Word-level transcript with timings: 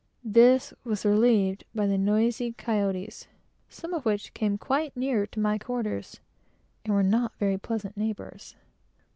This 0.25 0.73
was 0.83 1.05
relieved 1.05 1.63
by 1.75 1.85
the 1.85 1.95
noisy 1.95 2.53
coati, 2.53 3.27
some 3.69 3.93
of 3.93 4.03
which 4.03 4.33
came 4.33 4.57
quite 4.57 4.97
near 4.97 5.27
to 5.27 5.39
my 5.39 5.59
quarters, 5.59 6.19
and 6.83 6.95
were 6.95 7.03
not 7.03 7.37
very 7.37 7.59
pleasant 7.59 7.95
neighbors. 7.95 8.55